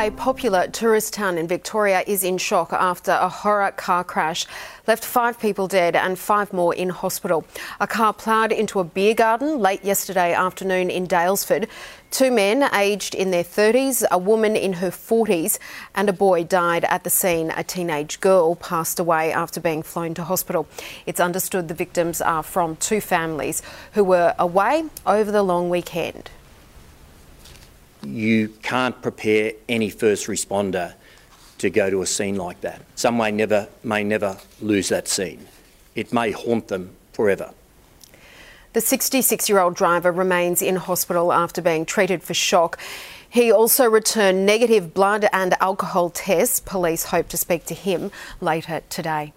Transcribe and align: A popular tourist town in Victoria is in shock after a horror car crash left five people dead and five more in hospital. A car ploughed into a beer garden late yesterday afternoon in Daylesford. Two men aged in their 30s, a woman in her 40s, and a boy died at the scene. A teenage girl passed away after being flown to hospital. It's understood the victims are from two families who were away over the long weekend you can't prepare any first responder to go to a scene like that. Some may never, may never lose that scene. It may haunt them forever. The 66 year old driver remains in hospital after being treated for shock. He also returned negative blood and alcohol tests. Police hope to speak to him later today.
A 0.00 0.10
popular 0.10 0.66
tourist 0.66 1.12
town 1.12 1.36
in 1.36 1.46
Victoria 1.46 2.02
is 2.06 2.24
in 2.24 2.38
shock 2.38 2.72
after 2.72 3.10
a 3.10 3.28
horror 3.28 3.70
car 3.72 4.02
crash 4.02 4.46
left 4.86 5.04
five 5.04 5.38
people 5.38 5.68
dead 5.68 5.94
and 5.94 6.18
five 6.18 6.54
more 6.54 6.74
in 6.74 6.88
hospital. 6.88 7.44
A 7.80 7.86
car 7.86 8.14
ploughed 8.14 8.50
into 8.50 8.80
a 8.80 8.84
beer 8.84 9.12
garden 9.12 9.58
late 9.58 9.84
yesterday 9.84 10.32
afternoon 10.32 10.88
in 10.88 11.06
Daylesford. 11.06 11.68
Two 12.10 12.30
men 12.30 12.74
aged 12.74 13.14
in 13.14 13.30
their 13.30 13.44
30s, 13.44 14.02
a 14.10 14.16
woman 14.16 14.56
in 14.56 14.72
her 14.72 14.88
40s, 14.88 15.58
and 15.94 16.08
a 16.08 16.14
boy 16.14 16.44
died 16.44 16.86
at 16.86 17.04
the 17.04 17.10
scene. 17.10 17.52
A 17.54 17.62
teenage 17.62 18.20
girl 18.20 18.54
passed 18.54 18.98
away 18.98 19.34
after 19.34 19.60
being 19.60 19.82
flown 19.82 20.14
to 20.14 20.24
hospital. 20.24 20.66
It's 21.04 21.20
understood 21.20 21.68
the 21.68 21.74
victims 21.74 22.22
are 22.22 22.42
from 22.42 22.76
two 22.76 23.02
families 23.02 23.60
who 23.92 24.04
were 24.04 24.34
away 24.38 24.84
over 25.04 25.30
the 25.30 25.42
long 25.42 25.68
weekend 25.68 26.30
you 28.02 28.48
can't 28.62 29.00
prepare 29.02 29.52
any 29.68 29.90
first 29.90 30.26
responder 30.26 30.94
to 31.58 31.70
go 31.70 31.90
to 31.90 32.02
a 32.02 32.06
scene 32.06 32.36
like 32.36 32.60
that. 32.62 32.82
Some 32.94 33.18
may 33.18 33.30
never, 33.30 33.68
may 33.84 34.02
never 34.02 34.38
lose 34.60 34.88
that 34.88 35.08
scene. 35.08 35.46
It 35.94 36.12
may 36.12 36.30
haunt 36.30 36.68
them 36.68 36.96
forever. 37.12 37.52
The 38.72 38.80
66 38.80 39.48
year 39.48 39.58
old 39.58 39.74
driver 39.74 40.12
remains 40.12 40.62
in 40.62 40.76
hospital 40.76 41.32
after 41.32 41.60
being 41.60 41.84
treated 41.84 42.22
for 42.22 42.34
shock. 42.34 42.78
He 43.28 43.52
also 43.52 43.88
returned 43.88 44.46
negative 44.46 44.94
blood 44.94 45.26
and 45.32 45.54
alcohol 45.60 46.10
tests. 46.10 46.60
Police 46.60 47.04
hope 47.04 47.28
to 47.28 47.36
speak 47.36 47.66
to 47.66 47.74
him 47.74 48.10
later 48.40 48.82
today. 48.88 49.32